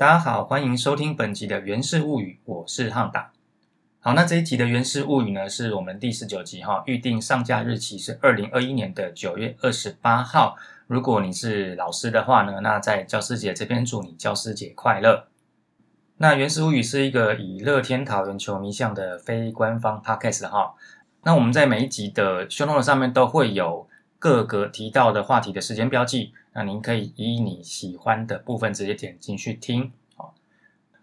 [0.00, 3.32] 大家好，欢迎收听本集的《源氏物语》，我是汉达。
[3.98, 10.56] 好，那这一集的《源氏物语》呢，是我们第十九集哈，预定上架日期是二零二一年的九月二十八号。
[10.86, 15.26] 如果你是老师的话呢，那在教师节这边祝你教师节快乐。
[16.16, 20.76] 那《源氏物语》是一个以乐天桃园球迷向的非官方 podcast 哈。
[21.24, 23.86] 那我们在每一集的 show note 上面都会有
[24.18, 26.32] 各个提到的话题的时间标记。
[26.52, 29.92] 那您可以以你喜欢的部分直接点进去听。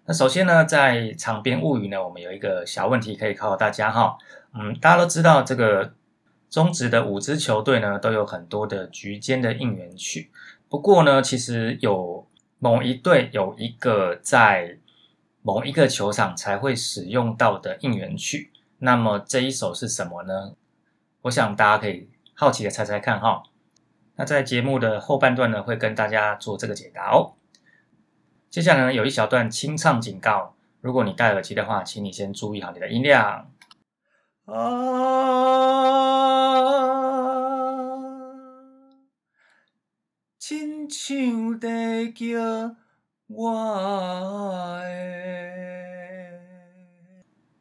[0.06, 4.18] 那首先呢，在场边物语呢，我们有一个小问题可以考考大家哈。
[4.54, 5.94] 嗯，大家都知道这个
[6.50, 10.32] 中职的五支球队呢，都有很多的局间的应援曲。
[10.70, 12.26] 不过呢，其实有
[12.60, 14.78] 某一队有一个在
[15.42, 18.52] 某一个球场才会使用到的应援曲。
[18.80, 20.54] 那么这一首是什么呢？
[21.24, 23.44] 我想大家可以好奇的猜猜看哈。
[24.18, 27.34] 那在节目的后半段呢，会跟大家做这个解答哦。
[28.50, 33.52] 接下来呢，有一小段清唱警告，如果你戴耳机的话，请你先注意好你的音量。
[34.46, 34.56] 啊，
[40.40, 42.76] 亲像在叫
[43.28, 44.82] 我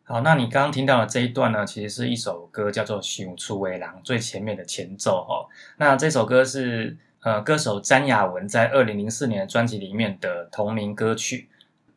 [0.09, 5.51] 好，那你刚刚听到的这一段呢，其实是一首歌，叫做《熊出为狼》最前面的前奏哦。
[5.79, 11.49] 那这首歌是呃歌手詹雅文在二零零四年的专辑里面的同名歌曲。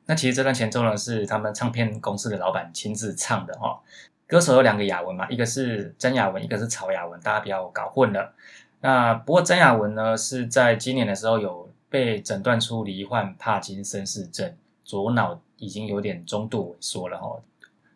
[0.08, 3.78] 那其实这段前奏呢是他们唱片公司的老板亲自唱的哦。
[4.26, 8.34] 歌手有两个雅文嘛，一个是詹雅文，一个是曹雅文，大家不要搞混了。
[8.82, 17.44] 那不过詹雅文呢是在今年的时候有被诊断出罹患帕金森氏症，左脑已经有点中度萎缩了哦。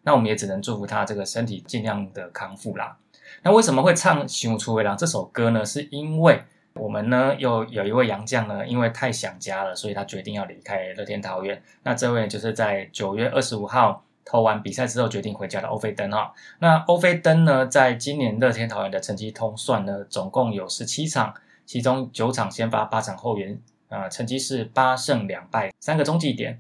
[0.04, 2.98] 那我们也只能祝福他这个身体尽量的康复啦。
[3.42, 5.66] 那为什么会唱《熊出为狼》这首歌呢？
[5.66, 6.44] 是因为
[6.76, 11.62] 我们呢又有一位杨将呢，因为太想家了，所以他决定要离开乐天桃园。
[11.84, 16.34] 那这位就是在九月二十五号投完比赛之后决定回家的欧菲登哈。
[16.60, 21.34] 那欧菲登呢，在今年乐天桃园的成绩通算呢，总共有十七场，
[21.66, 23.60] 其中九场先发，八场后援，
[23.90, 26.60] 啊，成绩是八胜两败，三个中继点。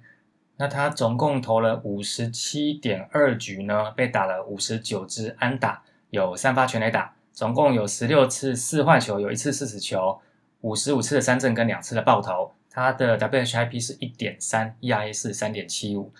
[0.63, 10.21] 那他总共投了五十七点二局呢，被打了五十九支安打，有三发全垒打，总共有十六次四坏球，有一次四死球，
[10.61, 12.53] 五十五次的三振跟两次的爆头。
[12.69, 16.13] 他的 WHIP 是一点三，ERA 是三点七五。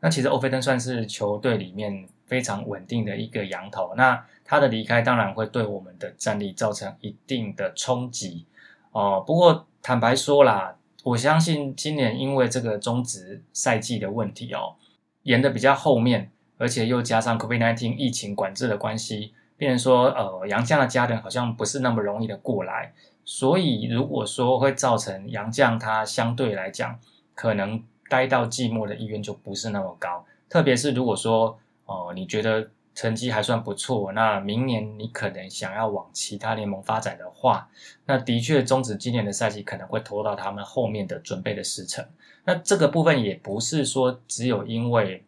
[0.00, 3.94] 那其实欧菲登算是球队里面非常稳定的一个羊头。
[3.96, 8.44] 那他的离开当然会对我们的战力造成一定的冲击
[8.92, 9.24] 哦。
[9.26, 10.74] 不过坦白说啦。
[11.08, 14.74] 我相信今年因为这个中职赛季的问题哦，
[15.22, 22.92] 延的比较后面，而且又加上 COVID-19 疫情管制的关系，变成说呃杨绛的家人好像不是那么容易的过来，
[23.24, 26.98] 所以如果说会造成杨绛他相对来讲
[27.34, 32.70] 可能待到寂寞的意愿就不是那么高，特别是如果说哦你觉得。
[32.98, 37.68] 成绩还算不错，那明年你可能想要往其他联盟发展的话，
[38.06, 42.04] 那的确终止今年的赛季可能会拖到他们后面的准备的时程。
[42.42, 45.24] 那这个部分也不是说只有因为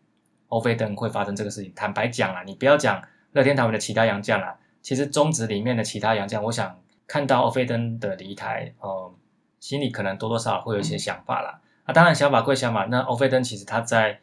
[0.49, 1.73] 欧菲登会发生这个事情。
[1.77, 3.01] 坦白讲啊，你不要讲
[3.35, 6.77] 乐天桃园的其他洋将啦，其实中职里面的其他洋将，我想
[7.07, 9.15] 看到欧菲登的离台，呃，
[9.61, 11.61] 心里可能多多少少会有一些想法啦。
[11.85, 14.19] 啊，当然想法归想法，那欧菲登其实他在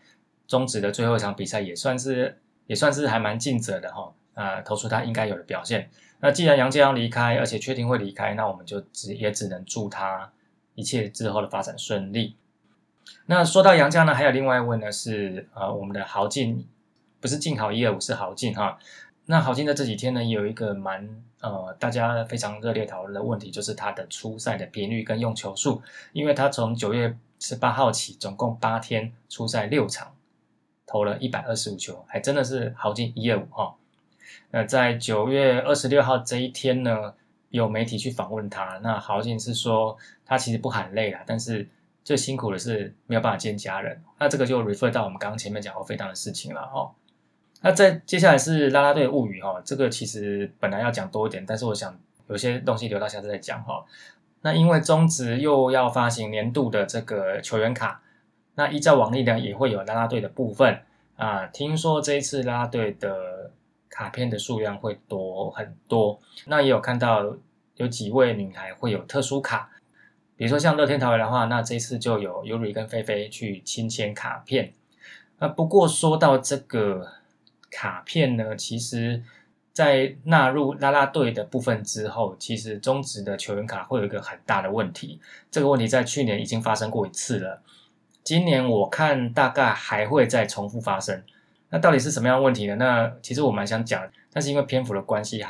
[0.47, 2.39] 中职的最后一场比赛也算是。
[2.67, 5.89] 也算是还蛮尽责的哈，啊，投出他应该有的表现。
[6.19, 10.31] 那既然杨建阳离开，而且确定会离开，那我们就只也只能祝他
[10.75, 12.35] 一切之后的发展顺利。
[13.27, 16.67] 那说到杨绛呢，还有另外一位呢是呃我们的豪进，
[17.21, 18.77] 不是进豪一二五是豪进哈。
[19.27, 21.07] 那豪进在这几天呢也有一个蛮
[21.41, 25.81] 呃大家非常热烈讨论的问题，就是他的出赛的频率跟用球数，
[26.13, 30.16] 因为他从九月十八号起，总共八天出赛六场。
[30.87, 33.75] 投了一百二十五球，还真的是豪进一二五哈。
[34.51, 37.13] 那在九月二十六号这一天呢，
[37.49, 41.67] 有媒体去访问他，那豪进是说他其实不喊累啦，但是
[42.05, 44.01] 最辛苦的是没有办法见家人。
[44.17, 46.91] 那这个就 refer 到我们刚刚前面讲过非常的事情了哦。
[47.61, 51.99] 那在接下来是拉拉队物语哈，这个其实本来要讲多一点，但是我想
[52.29, 53.83] 有些东西留到下次再讲哈。
[54.41, 58.01] 那因为中职又要发行年度的这个球员卡。
[58.57, 60.81] 那依照往例呢，也会有拉拉队的部分
[61.15, 61.45] 啊。
[61.45, 63.51] 听说这一次拉拉队的
[63.87, 66.19] 卡片的数量会多很多。
[66.47, 67.37] 那也有看到
[67.75, 69.69] 有几位女孩会有特殊卡，
[70.35, 74.73] 比如说像乐天桃园的话，那这次就有尤里跟菲菲去亲签卡片。
[75.37, 77.07] 那，不过说到这个
[77.69, 79.21] 卡片呢，其实
[79.71, 85.21] 在纳入拉拉队的部分之后，其实中职的球员卡会有一个很大的问题。
[85.51, 87.61] 这个问题在去年已经发生过一次了。
[88.27, 91.23] 今年我看大概还会再重复发生。
[91.69, 92.75] 那到底是什么样问题呢？
[92.75, 95.45] 那其实我蛮想讲，但是因为篇幅的关系，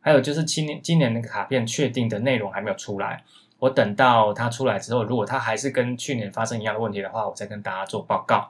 [0.00, 3.22] 还有就是今年今年那个卡片确定的内容还没有出来，
[3.58, 8.48] 我等到它出来之后，如果它还是跟去年发生一样的问题的话，我再跟大家做报告。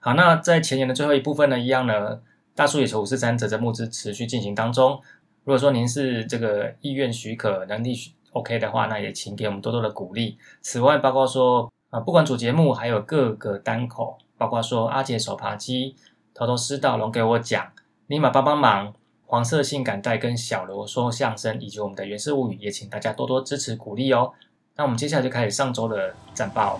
[0.00, 2.20] 好，那在前言的最后一部分呢，一样呢，
[2.56, 5.00] 大数野球五四三泽泽募资持续进行当中。
[5.44, 7.94] 如果说您是这个意愿许可、能力
[8.32, 10.36] OK 的话，那也请给我们多多的鼓励。
[10.60, 15.96] 此外，包括说啊，不管主节目还有各个单口，包括说阿杰手扒鸡。
[16.32, 17.72] 头头是道，龙给我讲，
[18.06, 18.94] 尼玛帮帮忙，
[19.26, 24.32] 黄色性感带跟小罗说相声，以及我们的原始物语，也请大家多多支持鼓励哦。
[24.76, 26.78] 那我们接下来就开始上周的战报。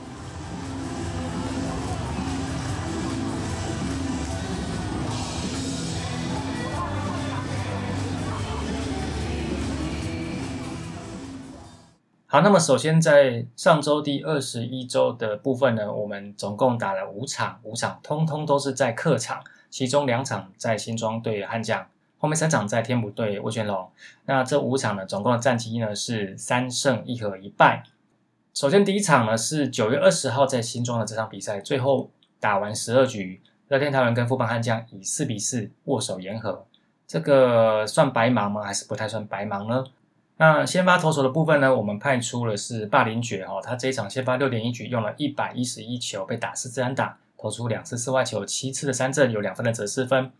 [12.32, 21.84] 好，那么首先在上周第二十一周的部分呢，我们总共打了五场，五场通通都是在客场，其中两场在新庄对悍将，
[22.18, 23.90] 后面三场在天母对魏全龙。
[24.26, 27.82] 那这五场呢，总共的战绩呢是三胜一和一败。
[28.54, 36.64] 首先第一场呢是九月二十号在新庄的这场比赛，最后打完十二局，乐天桃园跟富邦悍将以四比四握手言和。
[37.08, 38.62] 这个算白忙吗？
[38.62, 39.84] 还是不太算白忙呢？
[40.40, 50.32] 那先发投手的部分呢，我们派出了是霸凌爵哈，他这一场先发六点一局，用了一百一十一球，被打四支安打，投出两次四外球，七次的三振，有两分的折失分。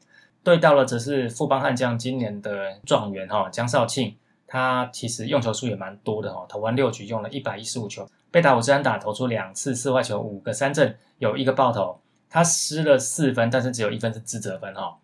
[0.43, 4.17] 对到了则是富邦悍将今年的状元哈江少庆，
[4.47, 12.01] 他其实用球数也蛮多的哈，投完六局用了一百一十五球，被打五支安打，投出两次四外球，五个三振，有一个爆头，
[12.31, 14.97] 他失了四分，但是只有一分是自责分哈。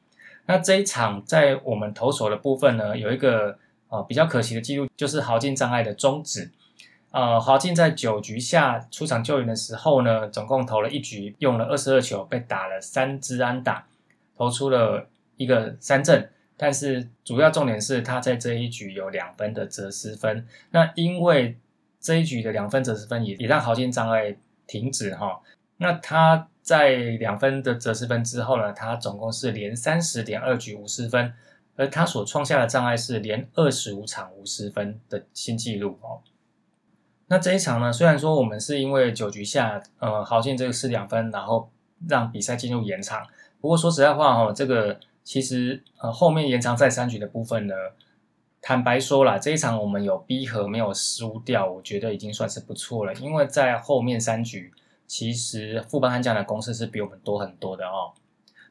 [0.46, 3.58] 那这一场在我们投手的部分呢，有一个。
[3.88, 6.50] 啊，比较可惜的记录就是豪进障碍的终止。
[7.12, 13.86] 呃，豪进在九局下出场救援的时候呢，总共投了一局，用了二十二球，被打了三支安打，
[14.36, 16.28] 投出了一个三振。
[16.58, 20.46] 但是主要重点是他在这一局有两分的折失分。
[20.70, 21.56] 那因为
[22.00, 24.36] 这一局的两分折失分也也让豪进障碍
[24.66, 25.40] 停止哈。
[25.78, 31.32] 那他在两分的折失分之后呢，他总共是连三十点二局无失分。
[31.76, 36.20] 而他所创下的障碍是连二十五场无失分的新纪录哦。
[37.28, 41.68] 那这一场呢，虽然说我们是因为九局下，呃，豪进这个失两分，然后
[42.08, 43.26] 让比赛进入延长。
[43.60, 47.74] 不过说实在话哦，这个其实呃后面延长赛三局的部分呢，
[48.62, 53.12] 坦白说了，这一场我们有逼和没有输掉，我觉得已经算是不错了。
[53.14, 54.72] 因为在后面三局，
[55.06, 58.14] 其实富邦悍将的攻势是比我们多很多的哦。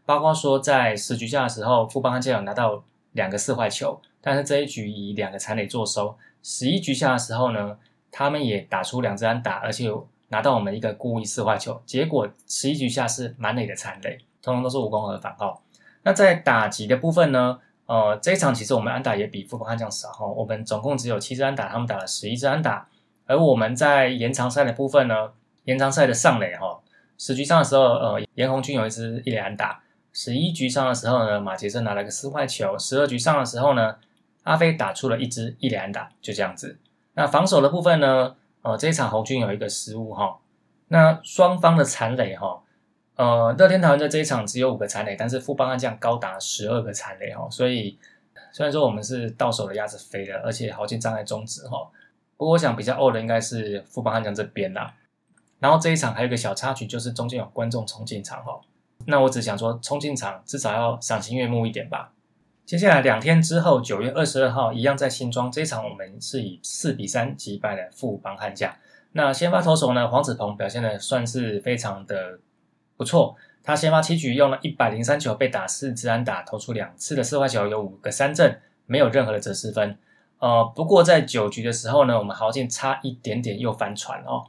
[0.06, 2.84] 包括说在十局下的时候，富邦悍将有拿到。
[3.16, 6.16] 两个四坏球，但是这一局以两个残垒做收。
[6.44, 7.78] 十一局下的时候呢，
[8.12, 9.90] 他们也打出两支安打，而且
[10.28, 11.82] 拿到我们一个故意四坏球。
[11.86, 15.58] 结果十一局下是满垒的残垒，通通都是无功而返哦。
[16.04, 22.88] 那在打击的部分呢，呃，这一场其实我们安打也比富邦悍将少哈，我们总共只有七支安打，他们打了十一支安打。
[23.26, 25.32] 而我们在延长赛的部分呢，
[25.64, 26.80] 延长赛的上垒哈，
[27.18, 29.82] 十局上的时候，呃，严红军有一支一垒安打。
[30.18, 33.98] 十一局上的时候呢，马杰森拿了个四坏球；十二局上的时候呢，
[34.44, 36.80] 阿飞打出了一支一连打，就这样子。
[37.16, 40.40] 那防守的部分呢，呃，这一场红军有一个失误哈。
[40.88, 42.62] 那双方的残垒哈，
[43.18, 47.50] 呃，乐天桃园在这一场只有五个残垒，但是富邦悍将高达十二个残垒哈。
[47.52, 48.00] 所以
[48.54, 51.90] 虽然说我们是到手的鸭子飞了，而且豪进障碍终止哈，
[52.38, 54.94] 不过我想比较欧的应该是富邦悍将这边啦。
[55.60, 58.62] 然后这一场还有一个小插曲，就是中间有观众冲进场哈。
[59.08, 62.12] 那我只想说，冲进场至少要赏心悦目一点吧。
[62.66, 68.74] 接下来两天之后，九月二十二号，一样在新庄这一场，我们是以四比三击败了富邦悍将。
[69.12, 72.40] 那先发投手呢，黄子鹏表现的算是非常的
[72.98, 73.36] 不错。
[73.64, 79.98] 他先发七局用了一百零三球，被打四支安打，投出两次的四坏球，有五个三振，没有任何的折失分。
[80.40, 84.46] 呃，不过在九局的时候呢，我们豪进差一点点又翻船哦。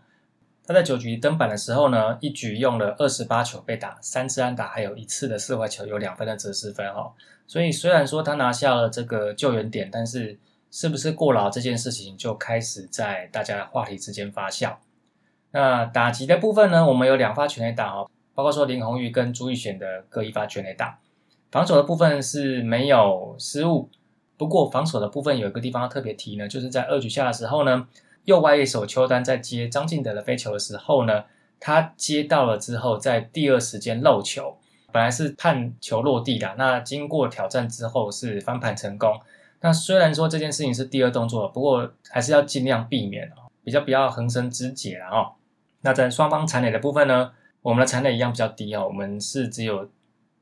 [0.66, 7.12] 他在九局登板的时候呢，一局用了二十八球被打三次安打，还有一次的四坏球，有两分的折失分哦。
[7.46, 10.36] 所以虽然说他拿下了这个救援点，但是
[10.72, 14.74] 是不是过劳这件事情就开始在大家话题之间发酵。
[15.52, 20.98] 那打击的部分呢，我们有两发全垒打哦，包括说林红玉跟朱玉贤的各一发全垒打。
[21.52, 23.88] 防守的部分是没有失误，
[24.36, 27.86] 不过防守的部分有一个地方要特别提呢，就是在二局下的时候呢。
[28.26, 31.24] 右外野手邱丹在接张敬德的飞球的时候呢，
[31.58, 34.58] 他接到了之后，在第二时间漏球，
[34.92, 39.18] 本来是判球落地的，那经过挑战之后是翻盘成功。
[39.60, 45.32] 那虽然说这件事情是第二动作，不过还是要尽量避免哦，比较不要横生枝节了哦。
[45.80, 49.88] 那在双方残垒的部分呢，我们的残垒一样比较低哦，我们是只有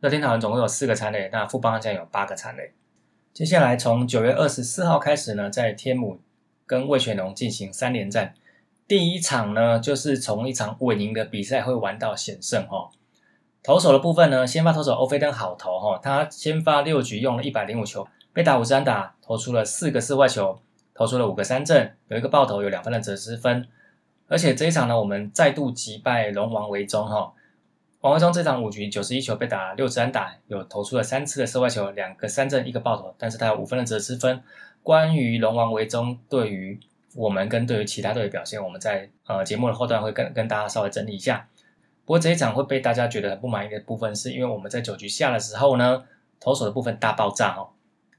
[0.00, 2.72] 乐天桃园总共有四个残垒，那富邦将有八个残垒。
[3.32, 6.18] 接下来从九月二十四号开始呢，在天母
[6.66, 8.34] 跟魏全龙进行三连战。
[8.86, 12.90] 第一场呢，就是从一场稳赢的比赛会玩到险胜哈。
[13.62, 20.60] 投手的部分呢，先发投手欧菲登好投哈，他先发六局用了一百零五球，被打五三打，投出了四个四坏球，
[20.94, 23.66] 投出了五个三振，有一个爆头，有两分的折失分。
[24.28, 27.32] 而且这一场呢，我们再度击败龙王维中哈。
[28.02, 34.42] 王维中这场五局九十一球被打六支安打，有投出了三次的四坏球，两个三振，一个爆头，但是他有五分的折失分。
[34.84, 36.78] 关于龙王维中对于
[37.14, 41.48] 我们跟对于其他队的表现，我们在呃节目的后段会跟跟大家稍微整理一下。
[42.04, 46.04] 不过这一场会被大家觉得很不满意的部分，是因为我们在九局下的时候呢，
[46.38, 47.70] 投手的部分大爆炸哦。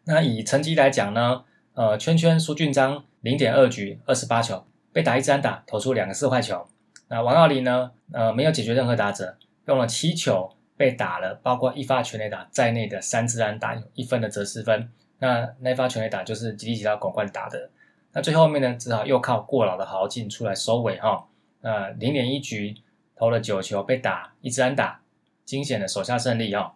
[0.06, 1.44] 那以成绩来讲呢，
[1.76, 6.66] 呃，圈圈苏俊章零点二局二十八球被打一支安打，投出两个四坏球。
[7.10, 14.90] 那王耀林呢，呃，没有解决任何打者，用了七球被打了，包括一发全垒打在内的三支安打，一分的折失分。
[15.20, 17.70] 那那一发全垒打就是吉利吉到广冠打的。
[18.14, 21.28] 那最后面呢，只好又靠过老的豪进出来收尾哈。
[21.62, 22.76] 呃，零点一局。
[23.18, 25.00] 投了九球被打一支安打，
[25.46, 26.74] 惊险的手下胜利哦。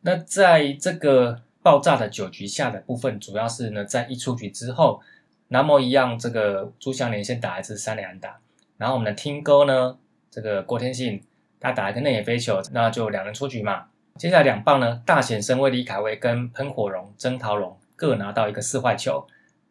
[0.00, 5.02] 那在这个爆炸的九局下的部分，主要是呢在一出局之后，
[5.48, 8.40] 南摩一样这个朱祥连先打一支三连安打，
[8.78, 9.98] 然后我们的听歌呢，
[10.30, 11.22] 这个郭天信
[11.60, 13.88] 他打一个内野飞球，那就两人出局嘛。
[14.16, 19.26] 接下来两棒呢，大显身威李凯威跟喷火龙曾桃龙各拿到一个四坏球，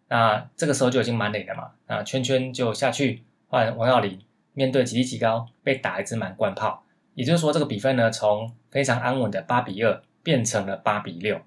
[0.10, 1.72] 那这个时候就已经满垒了嘛。
[1.88, 4.20] 那圈圈就下去换王耀林。
[4.54, 6.84] 面对极力极高，被打一支满贯炮，
[7.14, 11.40] 也就是说，这个比分呢，从非常安稳的八比二变成了八比六。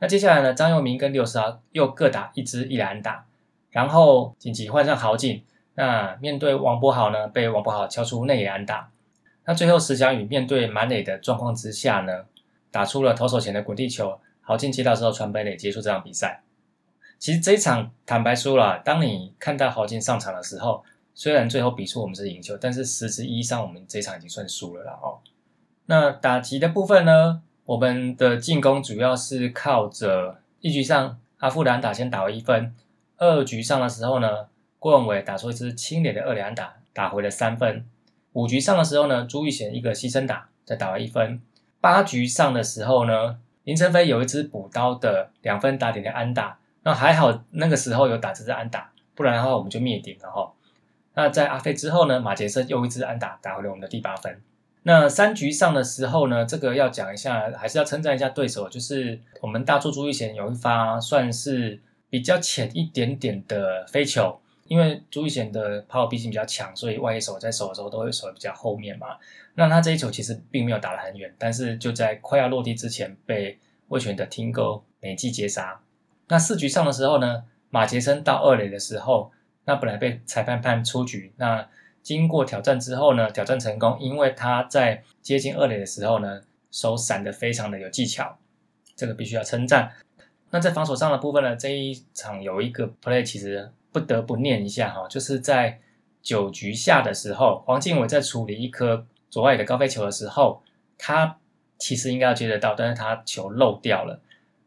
[0.00, 3.24] 那接下来呢，张佑明跟六十号又各打一支一篮打，
[3.70, 5.44] 然后紧急换上豪进。
[5.76, 8.90] 那面对王博豪呢，被王博豪敲出内野安打。
[9.46, 12.24] 那最后石祥宇面对满垒的状况之下呢，
[12.70, 16.42] 打出了投手前的滚地球，豪进接到之后传本垒结束这场比赛。
[17.18, 20.84] 其实这一场坦白说了，当你看到豪进上场的时候，
[21.14, 25.20] 虽然最后比出我们是赢球，但是实质意义上我们这场已经算输了啦哦。
[25.86, 27.42] 那打击的部分呢？
[27.64, 32.74] 我们的进攻主要是靠着一局上阿富兰打先打回一分，
[33.16, 34.46] 二局上的时候呢，
[34.78, 37.84] 郭文伟打出一支清点的二连打，打回了三分。
[38.36, 41.40] 五局上的时候呢，朱玉贤一个牺牲打再打了一分。
[41.80, 50.52] 八局上的时候呢，林晨飞有一支补刀的两分打点的安打，那还好那个时候有打这支安打，不然的话我们就灭顶了哈。
[51.14, 52.20] 那在阿飞之后呢？
[52.20, 54.38] 马杰森又一支安打打回了我们的第八分。
[54.82, 56.44] 那三局上的时候呢？
[56.44, 69.16] 这个要讲一下，还是要称赞一下对手，就是我们大柱朱玉贤有一发算是比较浅一点点的飞球，因为朱玉贤的炮毕竟比较强，所以外野手在守的时候都会守比较后面嘛。
[69.54, 73.58] 那他这一球其实并没有打得很远，但是就在快要落地之前被
[73.88, 75.80] 魏权的听钩美记截杀。
[76.28, 77.44] 那四局上的时候呢？
[77.70, 79.32] 马杰森到二垒的时候。
[79.68, 81.68] 那本来被裁判判出局，那
[82.00, 88.38] 经过挑战之后呢，挑战成功，因为他在接近二垒的时候呢，手闪的非常的有技巧，
[88.94, 89.90] 这个必须要称赞。
[90.50, 95.80] 那在防守上的部分呢，这一场有一个 play 其实不得不念一下哈，就是在
[96.22, 100.60] 九局下的时候，黄靖伟在处理一颗左外野的高飞球的时候，
[100.98, 101.38] 他
[101.78, 104.20] 其实应该要接得到，但是他球漏掉了，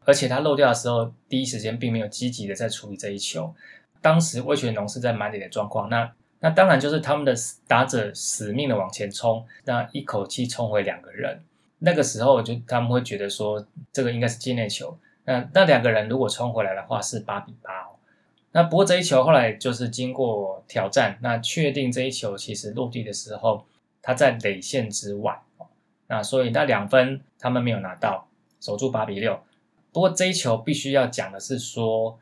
[0.04, 3.54] 而且他漏掉的时候，第一时间并没有积极的在处理这一球。
[4.02, 7.36] 当时魏全龙是在满脸的状况，那那当然就是他们的
[7.68, 11.44] 打者死命的往前冲，那一口气冲回两个人，
[11.78, 17.89] 那个时候就他们会觉得说这个应该是界内球，那那两个人如果冲回来的话是八比八，
[18.52, 23.66] 那不过这一球后来就是经过挑战，那确定这一球其实落地的时候
[24.02, 25.42] 他在垒线之外，
[26.08, 28.28] 那所以那两分他们没有拿到，
[28.60, 29.40] 守住八比六，
[29.92, 32.20] 不过这一球必须要讲的是说。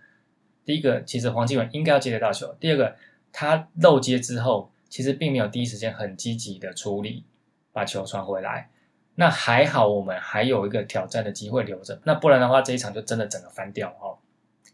[0.65, 2.53] 第一个，其实黄继文应该要接得到球。
[2.59, 2.97] 第二个，
[3.31, 7.23] 他漏接之后，其实并没有第一时间很积极的处理，
[7.71, 8.69] 把球传回来。
[9.15, 12.01] 那还好，我们还有一个挑战的机会留着。
[12.03, 14.16] 那不然的话，这一场就真的整个翻掉哦。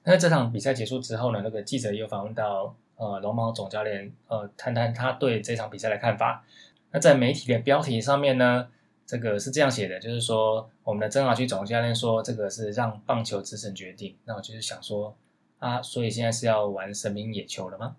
[0.03, 6.43] 那这场比赛结束之后呢，那个记者又访问到呃龙猫总教练，呃谈谈他对这场比赛的看法。
[6.91, 8.67] 那在媒体的标题上面呢，
[9.05, 14.15] 这个是这样写的，就是说我们的曾华区总教练说这个是让棒球之神决定。
[14.25, 15.15] 那我就是想说。
[15.59, 17.95] 啊，所以现在是要玩神明野球了吗？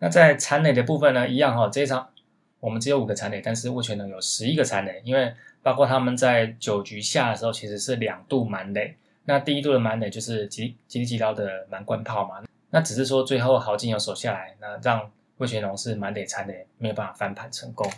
[0.00, 2.10] 那在残垒的部分呢，一样哈，这一场
[2.58, 5.32] 我们只有五个残垒，但是魏全能有十一个残垒，因为
[5.62, 8.96] 包括他们在九局下的时候其实是两度满垒，
[9.30, 17.88] 那第一度的满垒就是吉吉利吉刀的满贯炮嘛，那只是说最后豪进有守下来，那让魏全龙是满得残的，没有办法翻盘成功。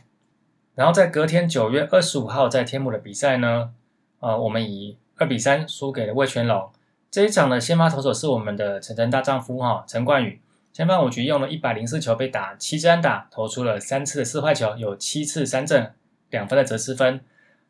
[0.74, 3.72] 然后在隔天九月二十五号在天母的比赛呢，
[4.20, 6.70] 呃，我们以二比三输给了魏全龙。
[7.10, 10.38] 这一场的先发投手是我们的陈陈大丈夫哈陈冠宇，
[10.74, 15.94] 先发五局用了一百零四球被打七支安打，投出了三次的四坏球，有七次三振，
[16.28, 17.20] 两分的折失分。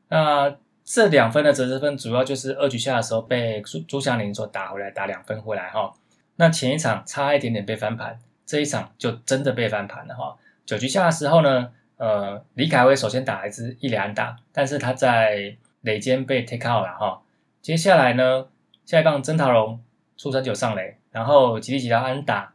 [0.08, 5.94] 那这两分的折射分主要就是二局下的时候被朱朱祥林所打回来，打两分回来哈。
[6.36, 10.36] 那前一场差一点点被翻盘，这一场就真的被翻盘了哈。
[10.66, 17.22] 九局下的时候呢，呃，李凯威首先打一支一连打，但是他在垒间被 take out 了哈。
[17.60, 18.46] 接下来呢？
[18.84, 19.80] 下一棒曾桃荣
[20.16, 22.52] 出三九上垒，然后吉利吉拉安打。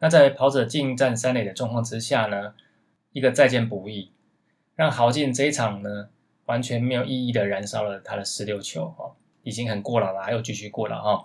[0.00, 2.52] 那在跑者进站三垒的状况之下呢，
[3.12, 4.12] 一个再见不易，
[4.76, 6.08] 让豪进这一场呢
[6.46, 11.24] 完全没有意义的燃烧了他的十六球哦，已经很过劳了，还有继续过劳哈。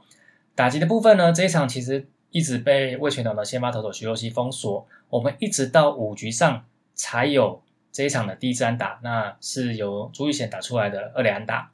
[0.55, 7.61] 打击的部分呢，这一场其实一直被魏全龙的先发投手徐若曦封锁，我们一直到五局上才有
[7.91, 11.71] 这一场的第一支安打，那是由朱玉贤打出来的二垒安打。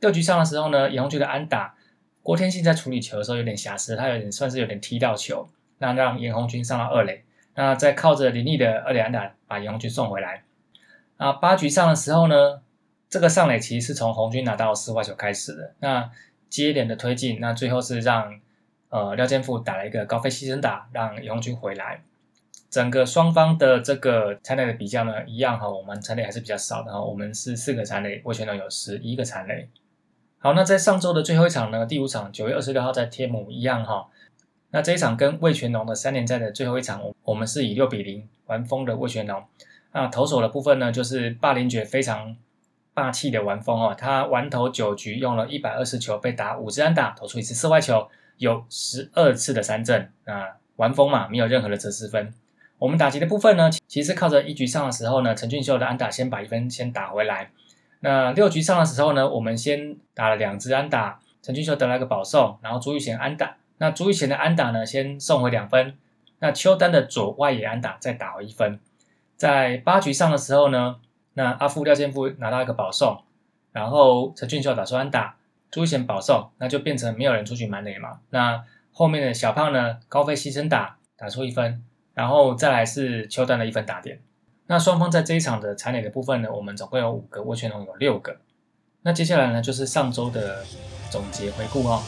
[0.00, 1.74] 六局上的时候呢，杨红军的安打。
[2.22, 5.48] 郭天信在处理球的时候有点瑕疵，他有点算是有点踢到球，
[5.78, 7.22] 那让严红军上到二垒，
[7.54, 10.42] 那再靠着林立的二垒安打把严红军送回来。
[11.18, 12.60] 啊，八局上的时候呢，
[13.08, 16.10] 这个上垒其实是从红军拿到四坏球开始的，那
[16.48, 18.40] 接连的推进，那最后是让
[18.88, 22.02] 呃廖建富打了一个高飞牺牲打，让红军回来。
[22.68, 29.68] 整个双方的这个残垒的比较呢，一样哈，我们残垒还是比较少的哈，我们是四个残垒，魏全龙有十一个残垒。
[30.38, 34.08] 好，那在上周的最后一场呢，第五场九月二十六号在天母一样哈。
[34.70, 39.42] 那这一场跟魏全龙的三连战的最后一场，我我们是以六比零完封的魏全龙。
[39.92, 42.36] 那投手的部分呢，就是霸凌爵非常
[42.96, 52.32] 霸气的完封哦，他完投九局，用了一百二十球被打五支安打，投出一次四坏球，有十二次的三振啊，完封嘛，没有任何的折失分。
[52.78, 57.50] 我们打击的部分呢，其实靠着一局上的时候呢，陈俊秀的安打先把一分先打回来。
[58.00, 63.58] 那六局上的时候呢，我们先打了两支安打，陈俊秀得了个保送，然后朱玉贤安打。
[63.76, 65.98] 那朱玉贤的安打呢，先送回两分。
[66.38, 68.80] 那邱丹的左外野安打再打回一分。
[69.36, 70.96] 在八局上的时候呢，
[71.36, 73.22] 那阿富廖建富拿到一个保送，
[73.70, 75.36] 然后陈俊秀打算打，
[75.70, 78.20] 朱贤保送，那就变成没有人出局满垒嘛。
[78.30, 84.18] 那后面的小胖呢，高飞牺牲打打出一分，然后再来是邱丹的一分打点。
[84.66, 88.38] 那双方在这一场的残垒的部分呢，我们总共有五个，魏全龙有六个。
[89.02, 90.64] 那接下来呢，就是上周的
[91.10, 92.02] 总结回顾哦。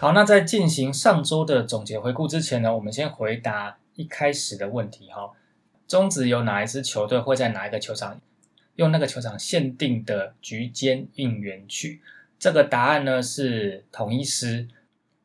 [0.00, 5.30] 好，那在进行上周的总结回顾之前呢，我们先回答一开始的问题哈。
[5.86, 8.18] 中职有哪一支球队会在哪一个球场
[8.76, 12.00] 用那个球场限定的局间应援曲？
[12.38, 14.66] 这个答案呢是统一师。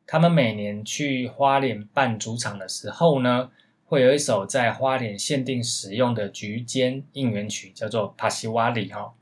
[0.06, 3.50] 他们每年去花莲办主场的时候呢，
[3.86, 9.14] 会有一首在花莲限定使用的局间应援曲，叫做帕西瓦里哈。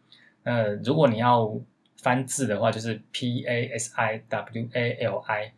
[0.43, 1.57] 呃，如果你要
[2.05, 5.55] 翻字的话就是 P A S I W A L I，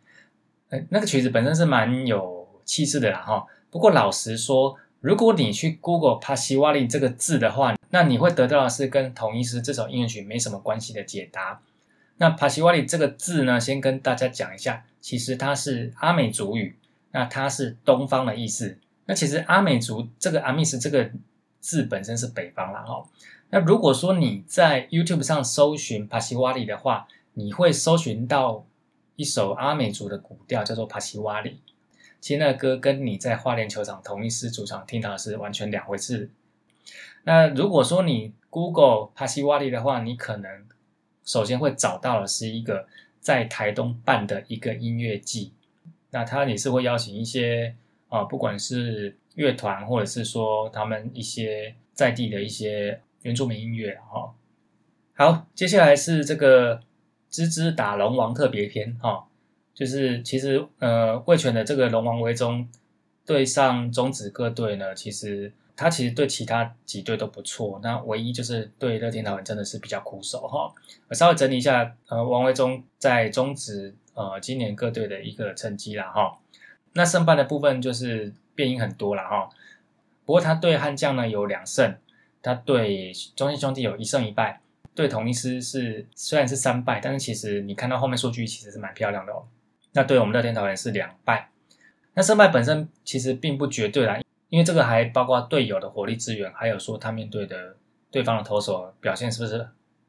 [0.87, 3.45] 那个曲子本身是蛮有气势的啦哈。
[3.69, 11.61] 不过老实说，如果你去 Google 帕西瓦利这个字的话，那你会得到的是跟统一师这首音乐曲没什么关系的解答。
[12.15, 16.77] 那帕西瓦利这个字呢，先跟大家讲一下，其实它是阿美族语，
[17.11, 18.77] 那它是东方的意思。
[19.05, 21.11] 那其实阿美族这个阿密斯这个
[21.59, 23.03] 字本身是北方啦哈。
[23.49, 28.65] 那如果说你在 YouTube 上搜寻帕西瓦里的话，你会搜寻到
[29.15, 31.61] 一首阿美族的古调，叫做帕西瓦里。
[32.19, 36.29] 其实那歌跟你在花莲球场同一支主场听到的是完全两回事。
[37.23, 40.65] 那如果说你 Google 帕西瓦里的话，你可能
[41.23, 42.85] 首先会找到的是一个
[43.21, 45.53] 在台东办的一个音乐季。
[46.11, 47.73] 那他也是会邀请一些
[48.09, 52.99] 啊，不管是乐团或者是说他们一些在地的一些。
[53.23, 54.33] 原住民音乐哈，
[55.15, 56.81] 好，接下来是这个
[57.29, 59.27] 芝芝打龙王特别篇哈，
[59.73, 62.69] 就是其实呃魏权的这个龙王威宗
[63.25, 70.73] 对上中子各队呢，其实他其实对其他几队都不错，那唯一就是对乐天桃园真的是比较苦手哈。
[71.09, 76.37] 我稍微整理一下呃王威中在中子呃今年各队的一个成绩啦哈，
[76.93, 79.49] 那胜败的部分就是变因很多了哈，
[80.25, 81.95] 不过他对悍将呢有两胜。
[82.47, 84.61] 他对中信兄弟有一胜一败，
[84.95, 89.43] 对统一师是虽然是三败，但是其实你看到后面数据其实是蛮漂亮的哦。
[89.91, 91.49] 那对我们乐天桃园是两败，
[92.13, 97.75] 那胜败本身其实并不绝对啦，因为这个还包括队友的火力支援，还有说他面对的
[98.09, 99.67] 对方的投手表现是不是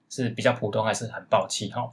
[0.09, 1.93] 是比较普通，还是很暴气哈。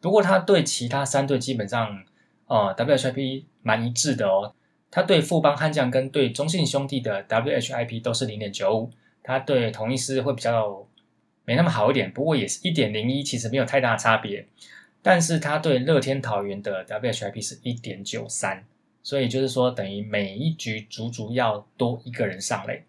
[0.00, 2.04] 不过他对其他三队基本上，
[2.46, 4.52] 呃，WHIP 蛮一致的哦。
[4.90, 8.90] 他对富邦悍将跟对中信兄弟的 WHIP 都是零点九五，
[9.28, 10.88] 他对同一师会比较
[11.44, 14.46] 没那么好一点，不过也是一点零一，其实没有太大差别。
[15.02, 18.64] 但是他对乐天桃园的 WHIP 是一点九三，
[19.02, 22.84] 所以就是说等于每一局足足要多一个人上垒。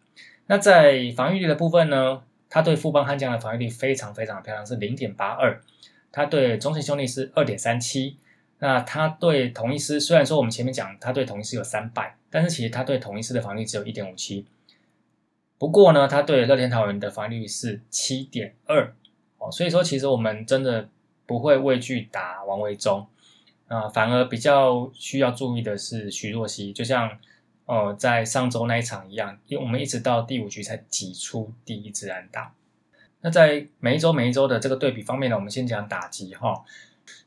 [0.47, 5.61] 那在防御力的部分呢，他对富邦悍将的防御力非常非常漂亮，是零点八二。
[6.09, 8.15] 他对中信兄弟是二点三七，
[8.59, 14.45] 那他对同一师虽然说我们前面讲他对同一师有三败，但是其实他对同一师的防御只有一点五七。
[15.59, 18.95] 不过呢，他对乐天桃园的防御率是七点二
[19.37, 20.89] 哦，所以说其实我们真的
[21.27, 23.05] 不会畏惧打王维忠
[23.67, 27.19] 啊，反而比较需要注意的是徐若曦，就像
[27.65, 32.53] 呃在上周那一场一样，因为我们一直到第五局才挤出第一支安打。
[33.21, 36.63] 那在每一周每一周的这个对比方面呢，我们先讲打击哈。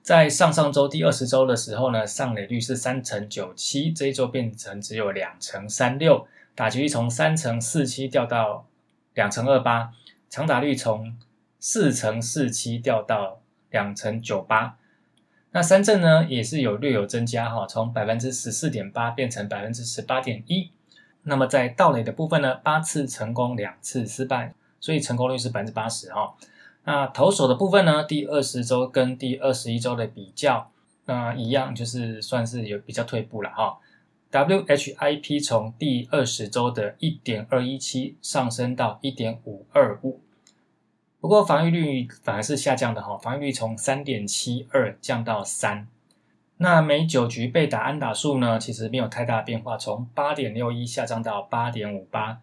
[0.01, 8.67] 在上上周第二十周的时候呢，上垒率是三成九七，这一周变成只有两成三六，打击率从三成四七掉到
[9.15, 9.93] 两成二八，
[10.29, 11.17] 长打率从
[11.59, 14.77] 四成四七掉到两成九八。
[15.53, 20.71] 那三振呢也是有略有增加哈，从百分之十四点八变成百分之十八点一。
[21.25, 24.55] 那么在盗垒的部分呢，八次成功，两次失败。
[24.81, 26.35] 所以成功率是百分之八十哈。
[26.83, 28.03] 那投手的部分呢？
[28.03, 30.73] 第二十周跟第二十一周的比较，
[31.05, 33.79] 那一样就是算是有比较退步了哈。
[34.33, 40.23] WHIP 从第二十周的一点二一七上升到一点五二五，
[41.21, 43.19] 不过防御率反而是下降的哈。
[43.19, 45.87] 防御率从三点七二降到三。
[46.57, 52.41] 那每九局被打安打数呢，其实没有太大变化，从八点六一下降到八点五八。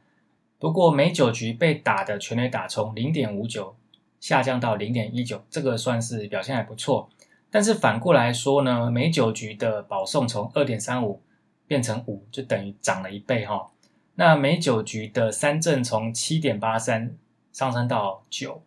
[0.59, 3.75] 不过每九局被打的全垒打从零点五九
[4.19, 7.09] 下降到零点一九，这个算是表现还不错。
[7.49, 11.19] 但是反过来说呢，每九局的保送从二点三五
[11.69, 13.69] 变成五，就等于涨了一倍哈。
[14.15, 17.15] 那美酒局的三振从七点八三
[17.53, 18.63] 上升到九。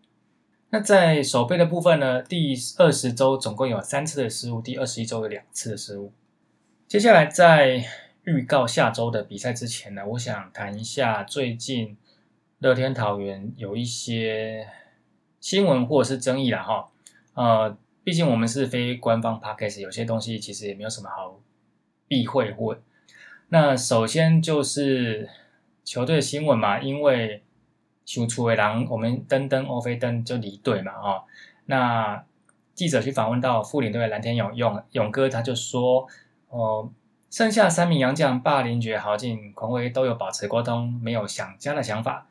[0.71, 6.13] 那在守备的部分呢，第二十周总共有三次的失误，第二十一周有两次的失误。
[6.87, 7.85] 接下来在
[8.23, 11.97] 预告下周的比赛之前呢，我想谈一下最近
[12.61, 14.69] 乐天桃园有一些
[15.41, 16.89] 新闻或者是争议啦哈。
[17.35, 21.41] 呃，毕竟我们是非官方 podcast，有些东西其实也没有什么好
[22.07, 22.79] 避讳或。
[23.53, 25.29] 那首先就是
[25.85, 27.43] 球队新闻嘛，因为
[28.07, 31.25] 熊出为狼，我们登登欧菲登就离队嘛哈。
[31.67, 32.25] 那
[32.75, 36.09] 记者去访问到副领队蓝天勇勇勇哥，他就说
[36.49, 36.91] 哦。
[37.31, 42.27] 剩下三名洋将霸凌爵豪进孔威都有保持沟通，没有想家的想法。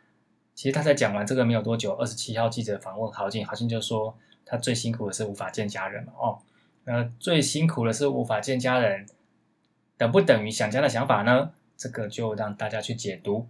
[0.54, 6.38] 其实他才讲完这个没有多久，二十七号记者访问豪进，豪进就说他最辛苦的是无法见家人哦。
[6.84, 9.08] 那最辛苦的是无法见家人，
[10.02, 11.52] 等不等于想家的想法呢？
[11.78, 13.48] 这个就让大家去解读。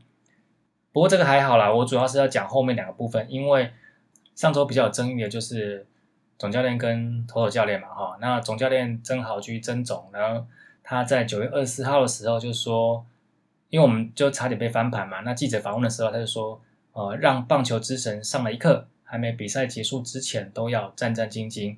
[0.92, 3.72] 不过这个还好啦，我主要是要讲后面两个部分，因为
[4.36, 5.88] 上周比较有争议的就是
[6.38, 8.18] 总教练跟投手教练嘛哈。
[8.20, 10.46] 那总教练曾豪居曾总呢？
[10.84, 13.06] 他在九月二十四号的时候就说，
[13.70, 15.22] 因为我们就差点被翻盘嘛。
[15.22, 16.62] 那记者访问的时候，他就说，
[16.92, 21.78] 呃，让棒球之神上了一课，还没比赛结束之前都要战战兢兢。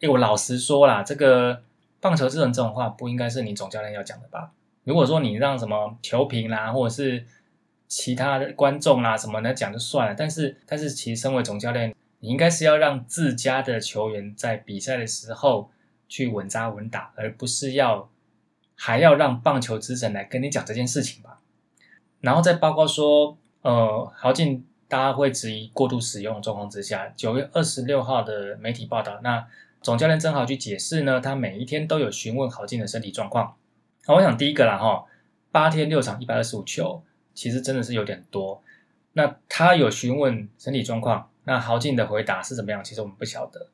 [0.00, 1.64] 哎，我老实说啦，这个
[2.04, 4.52] 棒球之神这种话不应该是你总教练要讲的吧？
[4.82, 7.24] 如果说你让什么球评啦，或者是
[7.88, 15.70] 其他的观众啦什么的讲就算了，但是但是其实身为总教练，你应该是要让自家的球员在比赛的时候
[16.06, 18.10] 去稳扎稳打，而不是要。
[18.76, 21.38] 还要让棒球之神来跟你讲这件事情吧，
[22.20, 29.46] 然后再包括说，呃，豪进大家会质疑过度使用状况之下，九月二十六号的媒体报道，那
[29.84, 33.54] 总教练曾豪去解释呢，他每一天都有询问豪进的身体状况。
[34.08, 35.04] 那我想第一个啦，哈，
[35.52, 37.02] 八天六场一百二十五球，
[37.34, 38.62] 其实真的是有点多。
[39.12, 42.82] 那他有询问身体状况，那豪进的回答是怎么样？
[42.82, 43.68] 其实我们不晓得，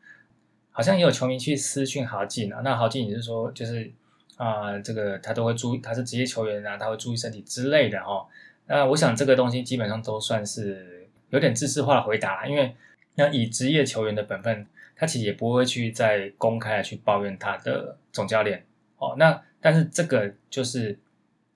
[0.71, 3.91] 好像也有球迷去私讯豪进啊，那豪进也是说就是。
[4.37, 8.27] 啊，这个他都会注意，他是职业球员啊，他会注意身体之类的哈。
[8.69, 12.75] 那我想这个东西基本上都算是有点知识化的回答，因为
[13.17, 14.67] 那以职业球员的本分，
[15.01, 18.67] 他其实也不会去再公开的去抱怨他的总教练
[18.99, 19.15] 哦。
[19.17, 20.99] 那但是这个就是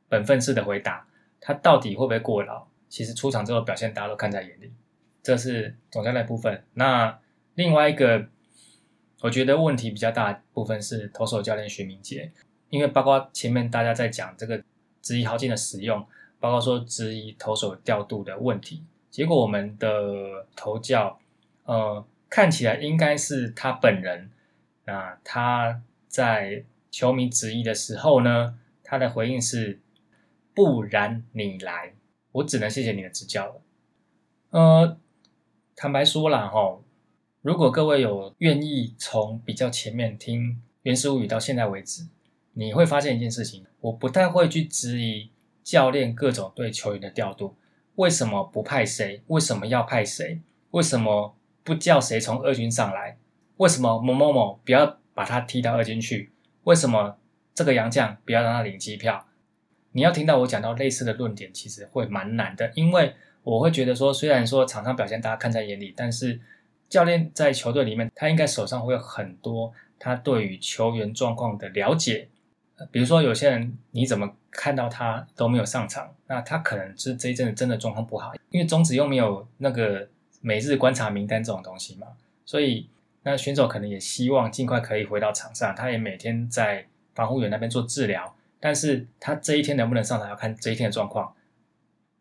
[0.09, 1.07] 本分式的回答，
[1.39, 2.67] 他到底会不会过劳？
[2.89, 4.73] 其实出场之后表现大家都看在眼里，
[5.23, 6.65] 这是总教练部分。
[6.73, 7.21] 那
[7.55, 8.27] 另外一个，
[9.21, 12.33] 我觉得问题比较大部分是投手教练徐明杰，
[12.71, 14.65] 因为包括前面大家在讲这个
[15.03, 16.03] 质疑豪进的使用，
[16.41, 21.21] 包括说质疑投手调度的问题，结果我们的投教，
[21.65, 22.03] 呃，
[22.35, 24.29] 看起来应该是他本人，
[24.87, 29.81] 那他在球迷质疑的时候呢，他的回应是，
[30.53, 31.95] 不然你来，
[32.33, 33.63] 我只能谢谢你的指教了，
[34.51, 34.99] 呃，
[35.77, 36.81] 坦白说了哈。
[37.41, 40.43] 如果各位有愿意从比较前面听
[40.83, 42.09] 《原始物语》到现在为止，
[42.55, 45.31] 你会发现一件事情：我不太会去质疑
[45.63, 47.55] 教练各种对球员的调度，
[47.95, 49.23] 为什么不派谁？
[49.29, 50.41] 为什么要派谁？
[50.73, 53.17] 为什么不叫谁从二军上来？
[53.57, 56.31] 为什么某某某不要把他踢到二军去？
[56.63, 57.19] 为什么
[57.53, 59.27] 这个杨将不要让他领机票？
[59.91, 66.41] 你要听到我讲到类似的论点，其实会蛮难的，因为我会觉得说，虽然说场上表现大家看在眼里，但是。
[66.87, 72.29] 教练在球队里面，他应该手上会有很多他对于球员状况的了解。
[72.93, 80.09] 比如说，有些人你怎么看到他都没有上场，那他可能是这一阵子真的状况不好，因为中职又没有那个
[80.45, 82.09] 每日观察名单这种东西嘛。
[82.45, 82.89] 所以，
[83.23, 88.37] 那选手可能也希望尽快可以回到场上，他也每天在防护员那边做治疗。
[88.61, 91.35] 但是他这一天能不能上场，要看这一天的状况，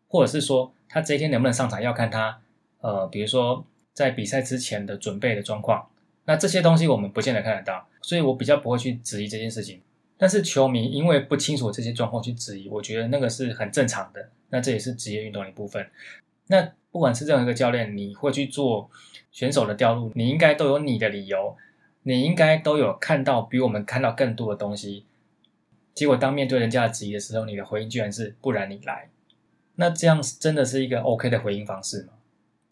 [0.08, 2.40] 或者是说他这一天能不能上场，要看他
[2.80, 3.64] 呃，比如说。
[3.94, 5.88] 在比赛之前的准备的状况，
[6.24, 9.80] 那这些东西我们不见得看得到，所以我比较不会去质疑这件事情。
[10.18, 14.30] 但是球迷因为不清楚这些状况去质疑，我觉得那个是很正常的。
[14.48, 15.88] 那这也是职业运动的一部分。
[16.48, 18.88] 那不管是任何一个教练，你会去做
[19.32, 21.56] 选手的调度，你应该都有你的理由，
[22.04, 25.04] 你应该都有看到比我们看到更多的东西。
[25.92, 29.10] 结果当面对人家的质疑的时候，你的回应居然是“不然你来”，
[29.74, 32.12] 那这样真的是一个 OK 的回应方式吗？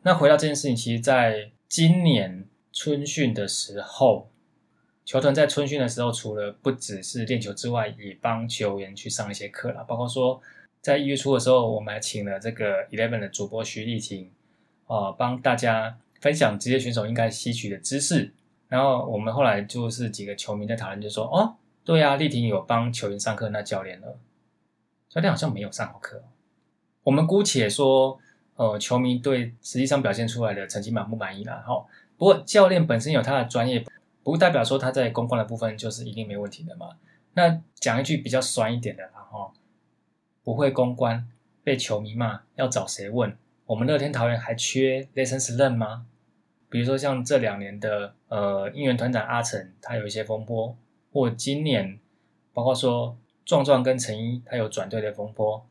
[0.02, 4.30] 那回到这件事情，其实在今年春训的时候，
[5.04, 9.82] 球团在春训的时候，除了不只是练球之外，也帮球员去上一些课了。
[9.82, 10.40] 包括说，
[10.82, 14.30] 在一月初的时候，我们还请了这个 Eleven 的主播徐丽婷，
[14.86, 18.34] 啊，帮大家分享职业选手应该吸取的知识。
[18.68, 24.08] 然后我们后来就是几个球迷在讨论，就说：“哦，对呀，丽婷有帮球员上课，那教练呢？
[25.08, 26.22] 教练好像没有上过课。”
[27.04, 28.18] 我们姑且说。
[28.54, 31.64] 呃，球迷对实际上表现出来的成绩满不满意啦？
[31.66, 31.86] 哈，
[32.18, 33.82] 不过教练本身有他的专业，
[34.22, 36.90] 不代表说他在公关的部分就是一定没问题的嘛。
[37.32, 39.50] 那讲一句比较酸一点的，然后
[40.42, 41.28] 不会公关
[41.64, 43.36] 被球迷骂，要找谁问？
[43.66, 46.06] 我们乐天桃园还缺 lessons learn 吗？
[46.68, 50.76] 比如说像这两年的呃应援团长阿成，他有一些风波，
[51.12, 51.98] 或今年
[52.52, 55.66] 包括说壮壮跟陈一他有转队的风波，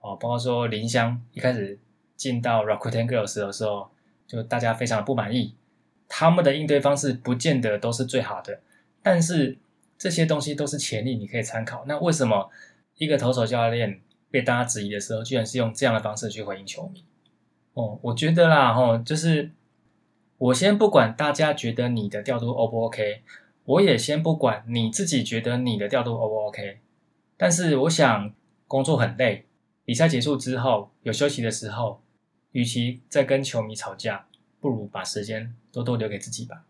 [0.00, 1.78] 哦，包括说林香一开始。
[2.16, 3.90] 进到 Rakuten Girls 的时候，
[4.24, 5.56] 就大家非常的不满意，
[6.08, 8.60] 他们的应对方式不见得都是最好的，
[9.02, 9.58] 但是
[9.98, 11.84] 这些东西都是潜力，你可以参考。
[11.88, 12.48] 那为什么
[12.98, 14.00] 一个投手教练
[14.34, 17.04] 被大家质疑的时候，居然是用这样的方式去回应球迷？
[17.74, 19.52] 哦，我觉得啦，吼，就是
[20.38, 23.22] 我先不管大家觉得你的调度 O 不 OK，
[23.64, 26.80] 我也先不管你自己觉得你的调度 O 不 OK，
[27.36, 28.34] 但是我想
[28.66, 29.46] 工作很累，
[29.84, 32.00] 比赛结束之后有休息的时候。
[32.54, 34.26] 与其再跟球迷吵架，
[34.60, 36.64] 不如把时间多多留给自己吧。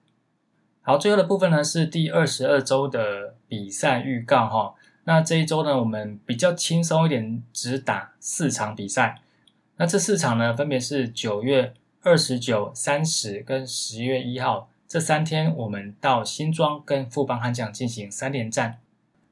[0.80, 4.74] 好，最后的部分呢是第二十二周的比赛预告哈。
[5.04, 9.20] 那这一周呢，我们比较轻松一点，只打四场比赛。
[9.76, 18.78] 那这四场呢，分别是九月二十九、三十跟十月一号这三天，我们到新庄跟富邦悍将进行三连战。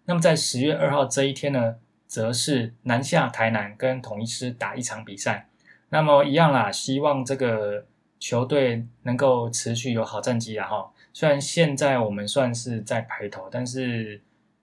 [0.05, 5.49] 那么在十月二号这一天呢，则是南下台南跟统一师打一场比赛。
[5.91, 7.87] 那么一样啦，希望这个
[8.19, 10.67] 球队能够持续有好战绩啊！
[10.67, 14.21] 哈，虽然现在我们算是在排头，但是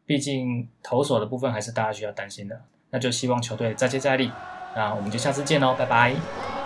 [0.10, 2.60] 毕竟投手的部分还是大家需要担心的。
[2.90, 4.32] 那就希望球队再接再厉，
[4.76, 6.59] 那我们就下次见喽，拜拜。